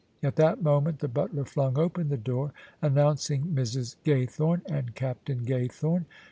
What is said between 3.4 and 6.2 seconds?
Mrs. Gaythome and Captain Gaythome."